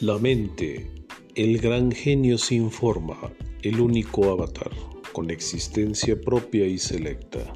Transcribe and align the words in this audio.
La 0.00 0.18
mente, 0.18 0.90
el 1.36 1.56
gran 1.56 1.90
genio 1.90 2.36
sin 2.36 2.70
forma, 2.70 3.16
el 3.62 3.80
único 3.80 4.30
avatar, 4.30 4.70
con 5.12 5.30
existencia 5.30 6.20
propia 6.20 6.66
y 6.66 6.76
selecta. 6.76 7.54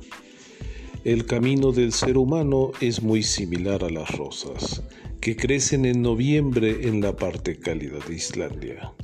El 1.04 1.26
camino 1.26 1.70
del 1.70 1.92
ser 1.92 2.16
humano 2.16 2.72
es 2.80 3.02
muy 3.02 3.22
similar 3.22 3.84
a 3.84 3.90
las 3.90 4.10
rosas, 4.12 4.82
que 5.20 5.36
crecen 5.36 5.84
en 5.84 6.00
noviembre 6.00 6.88
en 6.88 7.02
la 7.02 7.14
parte 7.14 7.58
cálida 7.58 7.98
de 8.08 8.14
Islandia, 8.14 8.94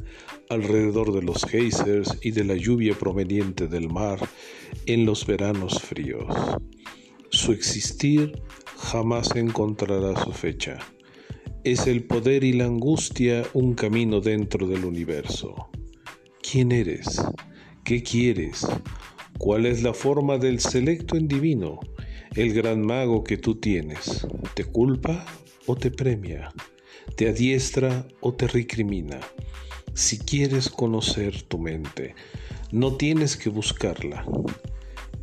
alrededor 0.49 1.13
de 1.13 1.21
los 1.21 1.45
geysers 1.45 2.17
y 2.23 2.31
de 2.31 2.45
la 2.45 2.57
lluvia 2.57 2.95
proveniente 2.95 3.67
del 3.67 3.91
mar 3.91 4.19
en 4.87 5.05
los 5.05 5.27
veranos 5.27 5.83
fríos. 5.83 6.35
Su 7.29 7.53
existir 7.53 8.33
jamás 8.79 9.37
encontrará 9.37 10.25
su 10.25 10.33
fecha 10.33 10.79
es 11.67 11.89
el 11.89 12.05
poder 12.05 12.45
y 12.45 12.53
la 12.53 12.67
angustia 12.67 13.43
un 13.53 13.75
camino 13.75 14.21
dentro 14.21 14.69
del 14.69 14.85
universo. 14.85 15.69
¿Quién 16.41 16.71
eres? 16.71 17.21
¿Qué 17.83 18.05
quieres? 18.05 18.65
¿Cuál 19.37 19.67
es 19.67 19.83
la 19.83 19.93
forma 19.93 20.39
del 20.39 20.61
selecto 20.61 21.17
en 21.17 21.27
divino, 21.27 21.81
el 22.37 22.55
gran 22.55 22.83
mago 22.83 23.25
que 23.25 23.37
tú 23.37 23.57
tienes? 23.57 24.29
¿Te 24.55 24.63
culpa 24.63 25.27
o 25.67 25.75
te 25.75 25.91
premia? 25.91 26.53
¿Te 27.17 27.29
adiestra 27.29 28.07
o 28.21 28.33
te 28.33 28.47
recrimina? 28.47 29.19
Si 29.93 30.19
quieres 30.19 30.71
conocer 30.71 31.43
tu 31.43 31.59
mente, 31.59 32.15
no 32.71 32.97
tienes 32.97 33.37
que 33.37 33.49
buscarla. 33.49 34.25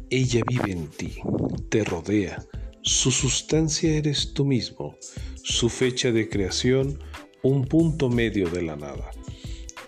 Ella 0.09 0.41
vive 0.45 0.73
en 0.73 0.87
ti, 0.89 1.21
te 1.70 1.85
rodea, 1.85 2.43
su 2.83 3.11
sustancia 3.11 3.95
eres 3.95 4.33
tú 4.33 4.43
mismo 4.43 4.97
su 5.41 5.69
fecha 5.69 6.12
de 6.12 6.27
creación 6.27 6.99
un 7.41 7.65
punto 7.65 8.09
medio 8.09 8.49
de 8.49 8.62
la 8.62 8.75
nada, 8.75 9.09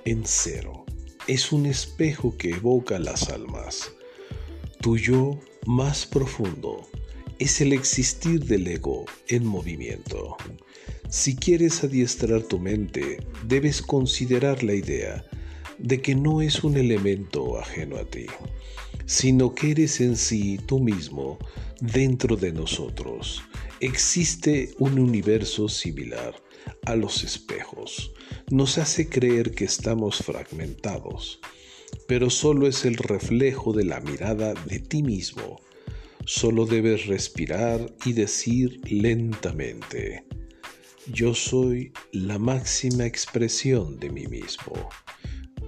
en 0.05 0.23
cero. 0.25 0.85
Es 1.27 1.51
un 1.51 1.65
espejo 1.65 2.37
que 2.37 2.51
evoca 2.51 2.97
las 2.97 3.29
almas. 3.29 3.91
Tu 4.79 4.97
yo 4.97 5.37
más 5.65 6.05
profundo 6.05 6.87
es 7.37 7.59
el 7.59 7.73
existir 7.73 8.45
del 8.45 8.65
ego 8.67 9.05
en 9.27 9.45
movimiento. 9.45 10.37
Si 11.09 11.35
quieres 11.35 11.83
adiestrar 11.83 12.43
tu 12.43 12.59
mente, 12.59 13.19
debes 13.45 13.81
considerar 13.81 14.63
la 14.63 14.73
idea 14.73 15.25
de 15.79 16.01
que 16.01 16.15
no 16.15 16.41
es 16.41 16.63
un 16.63 16.77
elemento 16.77 17.59
ajeno 17.59 17.97
a 17.97 18.05
ti, 18.05 18.27
sino 19.05 19.53
que 19.53 19.71
eres 19.71 19.99
en 19.99 20.15
sí 20.15 20.59
tú 20.65 20.79
mismo 20.79 21.39
dentro 21.81 22.35
de 22.35 22.51
nosotros 22.51 23.43
Existe 23.81 24.73
un 24.79 24.97
universo 24.99 25.67
similar 25.67 26.33
a 26.85 26.95
los 26.95 27.25
espejos. 27.25 28.13
Nos 28.49 28.77
hace 28.77 29.09
creer 29.09 29.51
que 29.51 29.65
estamos 29.65 30.19
fragmentados, 30.19 31.41
pero 32.07 32.29
solo 32.29 32.67
es 32.67 32.85
el 32.85 32.95
reflejo 32.95 33.73
de 33.73 33.83
la 33.83 33.99
mirada 33.99 34.53
de 34.53 34.79
ti 34.79 35.03
mismo. 35.03 35.59
Solo 36.25 36.65
debes 36.65 37.07
respirar 37.07 37.93
y 38.05 38.13
decir 38.13 38.79
lentamente, 38.89 40.23
yo 41.11 41.35
soy 41.35 41.91
la 42.13 42.39
máxima 42.39 43.05
expresión 43.05 43.99
de 43.99 44.09
mí 44.09 44.25
mismo. 44.27 44.73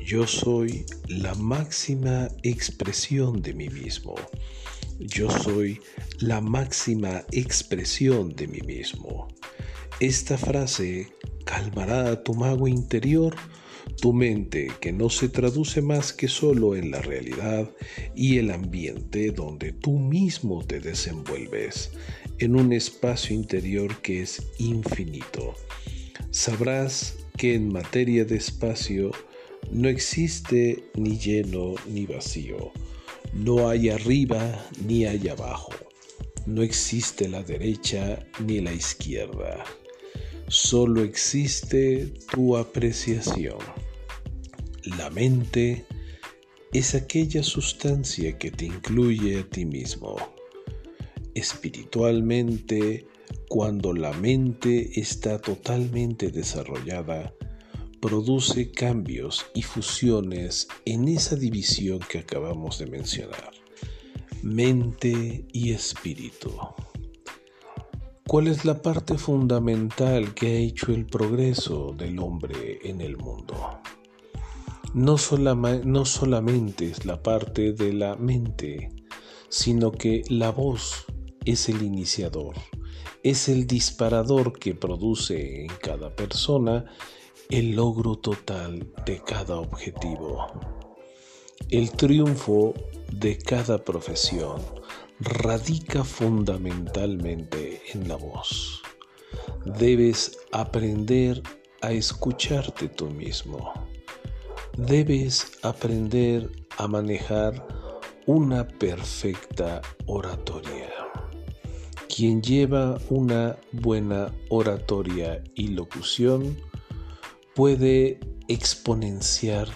Yo 0.03 0.25
soy 0.25 0.85
la 1.09 1.35
máxima 1.35 2.29
expresión 2.41 3.41
de 3.41 3.53
mí 3.53 3.69
mismo. 3.69 4.15
Yo 4.99 5.29
soy 5.29 5.79
la 6.19 6.41
máxima 6.41 7.23
expresión 7.31 8.35
de 8.35 8.47
mí 8.47 8.61
mismo. 8.61 9.27
Esta 9.99 10.39
frase 10.39 11.13
calmará 11.45 12.09
a 12.09 12.23
tu 12.23 12.33
mago 12.33 12.67
interior, 12.67 13.35
tu 14.01 14.11
mente 14.11 14.71
que 14.81 14.91
no 14.91 15.11
se 15.11 15.29
traduce 15.29 15.83
más 15.83 16.13
que 16.13 16.27
solo 16.27 16.75
en 16.75 16.89
la 16.89 16.99
realidad 16.99 17.69
y 18.15 18.39
el 18.39 18.49
ambiente 18.49 19.31
donde 19.31 19.71
tú 19.71 19.99
mismo 19.99 20.65
te 20.65 20.79
desenvuelves, 20.79 21.91
en 22.39 22.55
un 22.55 22.73
espacio 22.73 23.35
interior 23.35 24.01
que 24.01 24.23
es 24.23 24.47
infinito. 24.57 25.53
Sabrás 26.31 27.17
que 27.37 27.53
en 27.53 27.71
materia 27.71 28.25
de 28.25 28.37
espacio 28.37 29.11
no 29.71 29.89
existe 29.89 30.89
ni 30.95 31.19
lleno 31.19 31.75
ni 31.87 32.07
vacío 32.07 32.71
no 33.33 33.69
hay 33.69 33.89
arriba 33.89 34.65
ni 34.85 35.05
hay 35.05 35.27
abajo. 35.27 35.71
No 36.45 36.61
existe 36.61 37.27
la 37.27 37.43
derecha 37.43 38.25
ni 38.45 38.61
la 38.61 38.73
izquierda. 38.73 39.63
Solo 40.47 41.03
existe 41.03 42.13
tu 42.31 42.55
apreciación. 42.55 43.57
La 44.97 45.09
mente 45.09 45.85
es 46.71 46.95
aquella 46.95 47.43
sustancia 47.43 48.37
que 48.37 48.51
te 48.51 48.65
incluye 48.65 49.39
a 49.39 49.43
ti 49.43 49.65
mismo. 49.65 50.15
Espiritualmente, 51.33 53.05
cuando 53.49 53.93
la 53.93 54.13
mente 54.13 54.99
está 54.99 55.39
totalmente 55.39 56.31
desarrollada, 56.31 57.33
produce 58.07 58.71
cambios 58.71 59.47
y 59.53 59.63
fusiones 59.63 60.69
en 60.85 61.09
esa 61.09 61.35
división 61.35 61.99
que 61.99 62.19
acabamos 62.19 62.79
de 62.79 62.85
mencionar, 62.85 63.51
mente 64.41 65.45
y 65.51 65.73
espíritu. 65.73 66.49
¿Cuál 68.25 68.47
es 68.47 68.63
la 68.63 68.81
parte 68.81 69.17
fundamental 69.17 70.33
que 70.33 70.47
ha 70.47 70.59
hecho 70.59 70.93
el 70.93 71.05
progreso 71.05 71.93
del 71.97 72.19
hombre 72.19 72.79
en 72.83 73.01
el 73.01 73.17
mundo? 73.17 73.81
No, 74.93 75.17
solamente 75.17 76.89
es 76.89 77.05
la 77.05 77.21
parte 77.21 77.73
de 77.73 77.91
la 77.91 78.15
mente, 78.15 78.89
sino 79.49 79.91
que 79.91 80.23
la 80.29 80.51
voz 80.51 81.07
es 81.43 81.67
el 81.67 81.81
iniciador, 81.81 82.55
es 83.21 83.49
el 83.49 83.67
disparador 83.67 84.57
que 84.57 84.75
produce 84.75 85.65
en 85.65 85.71
cada 85.81 86.15
persona 86.15 86.85
el 87.49 87.77
logro 87.77 88.17
total 88.17 88.85
de 89.05 89.21
cada 89.23 89.57
objetivo. 89.57 90.47
El 91.69 91.91
triunfo 91.91 92.73
de 93.11 93.37
cada 93.37 93.77
profesión 93.83 94.61
radica 95.19 96.03
fundamentalmente 96.03 97.81
en 97.93 98.09
la 98.09 98.17
voz. 98.17 98.81
Debes 99.65 100.37
aprender 100.51 101.41
a 101.81 101.91
escucharte 101.91 102.89
tú 102.89 103.09
mismo. 103.09 103.73
Debes 104.77 105.53
aprender 105.63 106.49
a 106.77 106.87
manejar 106.87 107.65
una 108.25 108.67
perfecta 108.67 109.81
oratoria. 110.05 110.89
Quien 112.13 112.41
lleva 112.41 112.99
una 113.09 113.57
buena 113.71 114.33
oratoria 114.49 115.41
y 115.55 115.69
locución 115.69 116.57
puede 117.57 118.19
exponenciar 118.47 119.67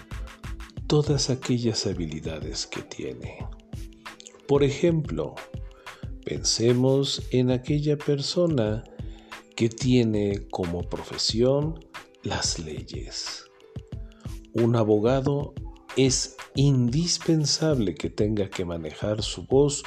todas 0.86 1.30
aquellas 1.30 1.84
habilidades 1.84 2.68
que 2.68 2.80
tiene. 2.82 3.44
Por 4.46 4.62
ejemplo, 4.62 5.34
pensemos 6.24 7.26
en 7.32 7.50
aquella 7.50 7.98
persona 7.98 8.84
que 9.56 9.68
tiene 9.68 10.46
como 10.48 10.82
profesión 10.82 11.84
las 12.22 12.60
leyes. 12.60 13.50
Un 14.54 14.76
abogado 14.76 15.52
es 15.96 16.36
indispensable 16.54 17.96
que 17.96 18.10
tenga 18.10 18.48
que 18.48 18.64
manejar 18.64 19.24
su 19.24 19.44
voz 19.48 19.82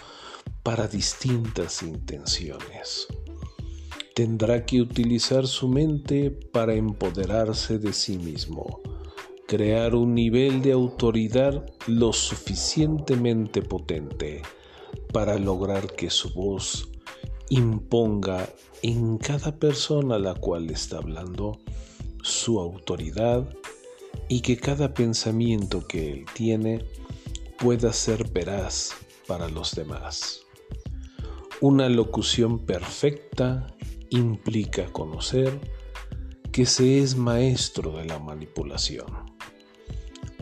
para 0.64 0.90
distintas 0.90 1.82
intenciones 1.82 3.08
tendrá 4.16 4.66
que 4.66 4.80
utilizar 4.80 5.46
su 5.46 5.68
mente 5.68 6.32
para 6.32 6.74
empoderarse 6.74 7.80
de 7.80 7.92
sí 7.92 8.18
mismo, 8.18 8.80
crear 9.46 9.94
un 9.94 10.16
nivel 10.16 10.62
de 10.62 10.72
autoridad 10.72 11.66
lo 11.86 12.14
suficientemente 12.14 13.62
potente 13.62 14.42
para 15.12 15.38
lograr 15.38 15.94
que 15.96 16.10
su 16.10 16.34
voz 16.34 16.88
imponga 17.50 18.48
en 18.82 19.18
cada 19.18 19.60
persona 19.60 20.16
a 20.16 20.20
la 20.20 20.34
cual 20.34 20.70
está 20.70 20.98
hablando 20.98 21.60
su 22.24 22.62
autoridad 22.62 23.46
y 24.30 24.40
que 24.40 24.56
cada 24.56 24.94
pensamiento 24.94 25.86
que 25.86 26.14
él 26.14 26.26
tiene 26.34 26.86
pueda 27.60 27.92
ser 27.92 28.32
veraz 28.32 28.92
para 29.28 29.50
los 29.50 29.76
demás. 29.76 30.40
Una 31.60 31.90
locución 31.90 32.60
perfecta 32.60 33.75
implica 34.10 34.86
conocer 34.92 35.60
que 36.52 36.66
se 36.66 37.00
es 37.00 37.16
maestro 37.16 37.92
de 37.92 38.06
la 38.06 38.20
manipulación. 38.20 39.08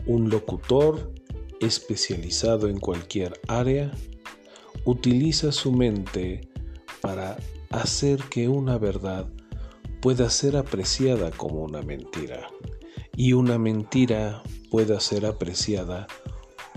Un 0.06 0.30
locutor 0.30 1.12
especializado 1.60 2.68
en 2.68 2.78
cualquier 2.78 3.40
área 3.48 3.90
utiliza 4.84 5.50
su 5.50 5.72
mente 5.72 6.48
para 7.00 7.36
hacer 7.70 8.22
que 8.30 8.48
una 8.48 8.78
verdad 8.78 9.28
pueda 10.00 10.28
ser 10.30 10.56
apreciada 10.56 11.30
como 11.30 11.62
una 11.62 11.82
mentira 11.82 12.48
y 13.16 13.32
una 13.32 13.58
mentira 13.58 14.42
pueda 14.70 15.00
ser 15.00 15.26
apreciada 15.26 16.06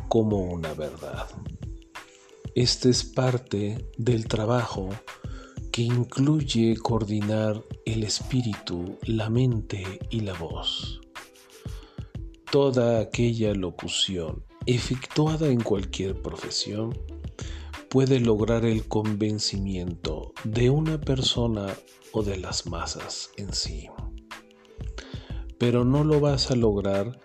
como 0.08 0.40
una 0.40 0.74
verdad. 0.74 1.28
Este 2.56 2.90
es 2.90 3.04
parte 3.04 3.90
del 3.98 4.28
trabajo 4.28 4.90
que 5.78 5.84
incluye 5.84 6.76
coordinar 6.76 7.64
el 7.86 8.04
espíritu, 8.04 8.98
la 9.04 9.30
mente 9.30 10.00
y 10.10 10.22
la 10.22 10.34
voz. 10.34 11.02
Toda 12.52 13.00
aquella 13.00 13.54
locución 13.54 14.44
efectuada 14.66 15.50
en 15.50 15.62
cualquier 15.62 16.20
profesión 16.20 16.98
puede 17.92 18.20
lograr 18.20 18.66
el 18.66 18.88
convencimiento 18.88 20.34
de 20.44 20.72
una 20.72 21.00
persona 21.00 21.68
o 22.12 22.24
de 22.24 22.38
las 22.38 22.66
masas 22.66 23.30
en 23.38 23.54
sí. 23.54 23.88
Pero 25.60 25.86
no 25.86 26.04
lo 26.04 26.20
vas 26.20 26.50
a 26.50 26.56
lograr 26.56 27.20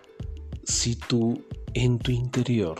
si 0.63 0.95
tú 0.95 1.43
en 1.73 1.97
tu 1.97 2.11
interior, 2.11 2.79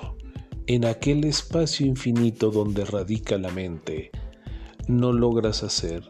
en 0.68 0.86
aquel 0.86 1.24
espacio 1.24 1.88
infinito 1.88 2.52
donde 2.52 2.86
radica 2.86 3.40
la 3.40 3.50
mente, 3.50 4.12
no 4.88 5.12
logras 5.14 5.64
hacer 5.64 6.04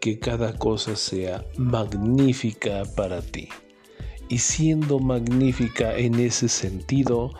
que 0.00 0.18
cada 0.18 0.56
cosa 0.56 0.96
sea 0.96 1.44
magnífica 1.56 2.84
para 2.96 3.22
ti. 3.22 3.48
Y 4.28 4.38
siendo 4.38 4.98
magnífica 4.98 5.96
en 5.96 6.16
ese 6.20 6.48
sentido, 6.48 7.32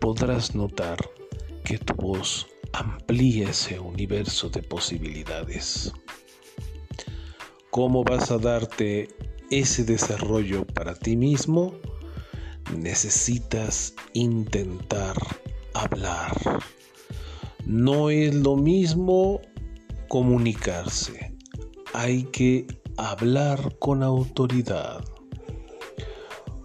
podrás 0.00 0.54
notar 0.54 0.98
que 1.64 1.78
tu 1.78 1.94
voz 1.94 2.46
amplía 2.72 3.50
ese 3.50 3.80
universo 3.80 4.50
de 4.50 4.62
posibilidades. 4.62 5.92
¿Cómo 7.70 8.04
vas 8.04 8.30
a 8.30 8.38
darte 8.38 9.08
ese 9.50 9.84
desarrollo 9.84 10.66
para 10.66 10.94
ti 10.94 11.16
mismo? 11.16 11.74
Necesitas 12.76 13.94
intentar 14.12 15.16
hablar. 15.74 16.60
No 17.64 18.10
es 18.10 18.34
lo 18.34 18.56
mismo 18.56 19.40
comunicarse. 20.08 21.36
Hay 21.92 22.24
que 22.24 22.66
hablar 22.96 23.76
con 23.78 24.02
autoridad. 24.02 25.04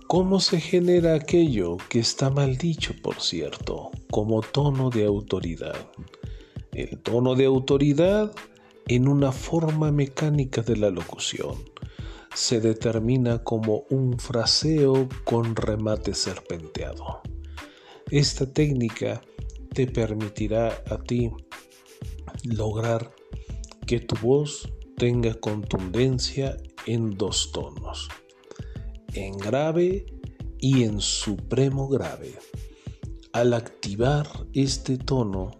¿Cómo 0.07 0.39
se 0.39 0.59
genera 0.59 1.15
aquello 1.15 1.77
que 1.89 1.99
está 1.99 2.29
mal 2.29 2.57
dicho, 2.57 2.93
por 3.01 3.21
cierto, 3.21 3.91
como 4.09 4.41
tono 4.41 4.89
de 4.89 5.05
autoridad? 5.05 5.87
El 6.73 6.99
tono 6.99 7.35
de 7.35 7.45
autoridad 7.45 8.31
en 8.87 9.07
una 9.07 9.31
forma 9.31 9.91
mecánica 9.91 10.61
de 10.61 10.75
la 10.75 10.89
locución 10.89 11.55
se 12.33 12.59
determina 12.59 13.43
como 13.43 13.83
un 13.89 14.17
fraseo 14.19 15.07
con 15.23 15.55
remate 15.55 16.13
serpenteado. 16.13 17.21
Esta 18.09 18.51
técnica 18.51 19.21
te 19.73 19.87
permitirá 19.87 20.83
a 20.89 20.97
ti 20.97 21.31
lograr 22.43 23.11
que 23.85 23.99
tu 23.99 24.15
voz 24.15 24.71
tenga 24.97 25.33
contundencia 25.33 26.57
en 26.85 27.17
dos 27.17 27.51
tonos, 27.51 28.09
en 29.13 29.37
grave 29.37 30.05
y 30.59 30.83
en 30.83 31.01
supremo 31.01 31.87
grave. 31.87 32.37
Al 33.33 33.53
activar 33.53 34.27
este 34.53 34.97
tono 34.97 35.51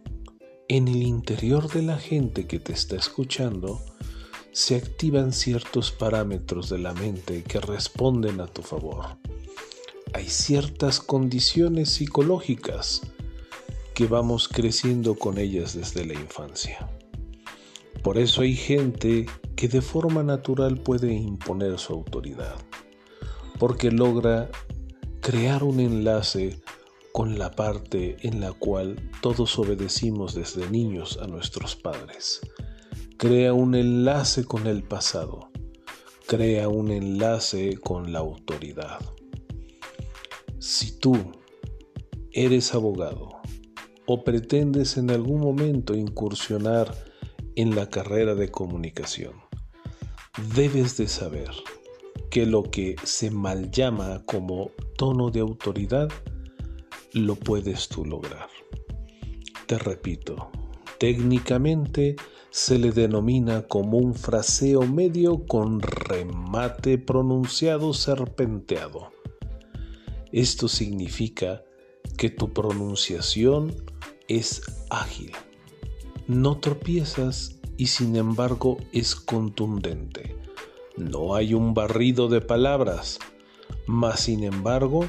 en 0.68 0.88
el 0.88 1.04
interior 1.04 1.70
de 1.70 1.82
la 1.82 1.98
gente 1.98 2.48
que 2.48 2.60
te 2.60 2.74
está 2.74 2.96
escuchando, 2.96 3.82
se 4.52 4.76
activan 4.76 5.32
ciertos 5.32 5.92
parámetros 5.92 6.70
de 6.70 6.78
la 6.78 6.94
mente 6.94 7.44
que 7.44 7.60
responden 7.60 8.42
a 8.42 8.48
tu 8.48 8.62
favor. 8.62 9.18
Hay 10.14 10.28
ciertas 10.28 11.00
condiciones 11.00 11.90
psicológicas 11.90 13.02
que 13.94 14.08
vamos 14.08 14.48
creciendo 14.48 15.16
con 15.16 15.38
ellas 15.38 15.74
desde 15.74 16.06
la 16.06 16.14
infancia. 16.14 16.90
Por 18.04 18.18
eso 18.18 18.42
hay 18.42 18.56
gente 18.56 19.28
que 19.56 19.68
de 19.68 19.82
forma 19.82 20.24
natural 20.24 20.80
puede 20.80 21.14
imponer 21.14 21.78
su 21.78 21.94
autoridad, 21.94 22.56
porque 23.60 23.92
logra 23.92 24.50
crear 25.20 25.64
un 25.64 25.80
enlace 25.80 26.60
con 27.14 27.38
la 27.38 27.52
parte 27.52 28.18
en 28.22 28.40
la 28.40 28.54
cual 28.54 29.12
todos 29.22 29.60
obedecimos 29.60 30.34
desde 30.34 30.68
niños 30.70 31.20
a 31.22 31.28
nuestros 31.28 31.76
padres. 31.76 32.42
Crea 33.18 33.54
un 33.54 33.76
enlace 33.76 34.46
con 34.46 34.66
el 34.66 34.82
pasado, 34.82 35.52
crea 36.26 36.70
un 36.70 36.90
enlace 36.90 37.78
con 37.78 38.12
la 38.12 38.20
autoridad. 38.20 39.00
Si 40.58 40.98
tú 40.98 41.16
eres 42.32 42.74
abogado 42.74 43.30
o 44.08 44.24
pretendes 44.24 44.98
en 44.98 45.12
algún 45.12 45.42
momento 45.42 45.94
incursionar 45.94 47.11
en 47.56 47.76
la 47.76 47.90
carrera 47.90 48.36
de 48.36 48.50
comunicación. 48.50 49.34
Debes 50.56 50.98
de 50.98 51.08
saber 51.08 51.52
que 52.30 52.46
lo 52.46 52.64
que 52.64 52.96
se 53.04 53.30
mal 53.30 53.72
llama 53.72 54.24
como 54.26 54.72
tono 54.98 55.32
de 55.32 55.42
autoridad 55.42 56.10
lo 57.14 57.36
puedes 57.36 57.90
tú 57.90 58.06
lograr. 58.06 58.48
Te 59.68 59.78
repito, 59.78 60.50
técnicamente 60.98 62.16
se 62.50 62.78
le 62.78 62.92
denomina 62.92 63.64
como 63.68 63.98
un 63.98 64.14
fraseo 64.14 64.82
medio 64.84 65.46
con 65.46 65.82
remate 65.82 66.98
pronunciado 66.98 67.94
serpenteado. 67.94 69.12
Esto 70.32 70.68
significa 70.68 71.64
que 72.18 72.30
tu 72.30 72.54
pronunciación 72.54 73.76
es 74.28 74.62
ágil 74.90 75.34
no 76.28 76.58
tropiezas 76.58 77.60
y 77.78 77.88
sin 77.88 78.16
embargo 78.16 78.78
es 78.92 79.16
contundente. 79.16 80.38
No 80.98 81.36
hay 81.36 81.54
un 81.54 81.74
barrido 81.74 82.28
de 82.28 82.42
palabras, 82.42 83.20
mas 83.88 84.22
sin 84.22 84.44
embargo 84.44 85.06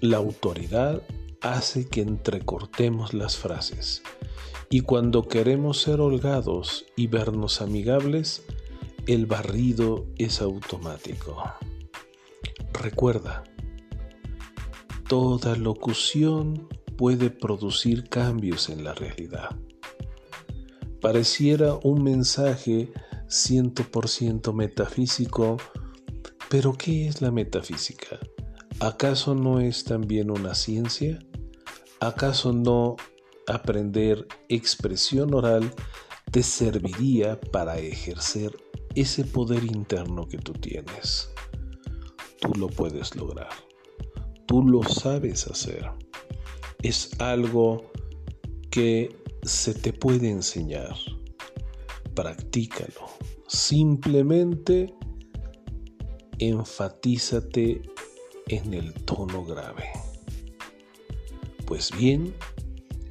la 0.00 0.16
autoridad 0.16 1.02
hace 1.40 1.86
que 1.88 2.00
entrecortemos 2.00 3.14
las 3.14 3.36
frases. 3.36 4.02
Y 4.70 4.82
cuando 4.82 5.28
queremos 5.28 5.80
ser 5.80 6.00
holgados 6.00 6.86
y 6.94 7.06
vernos 7.06 7.62
amigables, 7.62 8.44
el 9.06 9.26
barrido 9.26 10.06
es 10.16 10.42
automático. 10.42 11.42
Recuerda, 12.74 13.44
toda 15.08 15.56
locución 15.56 16.68
puede 16.96 17.30
producir 17.30 18.08
cambios 18.08 18.68
en 18.68 18.84
la 18.84 18.92
realidad. 18.92 19.56
Pareciera 21.00 21.78
un 21.84 22.02
mensaje 22.02 22.92
100% 23.28 24.52
metafísico, 24.52 25.58
pero 26.48 26.72
¿qué 26.72 27.06
es 27.06 27.22
la 27.22 27.30
metafísica? 27.30 28.18
¿Acaso 28.80 29.34
no 29.34 29.60
es 29.60 29.84
también 29.84 30.30
una 30.30 30.54
ciencia? 30.54 31.18
¿Acaso 32.00 32.52
no 32.52 32.96
aprender 33.46 34.26
expresión 34.48 35.34
oral 35.34 35.72
te 36.30 36.42
serviría 36.42 37.40
para 37.40 37.78
ejercer 37.78 38.56
ese 38.94 39.24
poder 39.24 39.64
interno 39.64 40.26
que 40.26 40.38
tú 40.38 40.52
tienes? 40.52 41.30
Tú 42.40 42.52
lo 42.58 42.68
puedes 42.68 43.14
lograr. 43.14 43.50
Tú 44.46 44.62
lo 44.62 44.82
sabes 44.82 45.46
hacer. 45.46 45.90
Es 46.82 47.10
algo 47.20 47.90
que 48.70 49.16
se 49.48 49.74
te 49.74 49.92
puede 49.92 50.30
enseñar. 50.30 50.94
Practícalo. 52.14 53.06
Simplemente 53.46 54.94
enfatízate 56.38 57.82
en 58.48 58.74
el 58.74 58.92
tono 59.04 59.44
grave. 59.44 59.84
Pues 61.66 61.90
bien, 61.96 62.34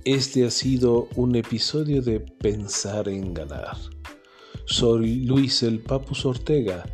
este 0.05 0.45
ha 0.45 0.51
sido 0.51 1.07
un 1.15 1.35
episodio 1.35 2.01
de 2.01 2.19
Pensar 2.19 3.09
en 3.09 3.33
Ganar. 3.33 3.77
Soy 4.65 5.25
Luis 5.25 5.63
el 5.63 5.79
Papus 5.79 6.25
Ortega 6.25 6.85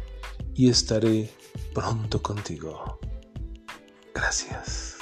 y 0.55 0.69
estaré 0.69 1.29
pronto 1.73 2.21
contigo. 2.21 2.99
Gracias. 4.13 4.92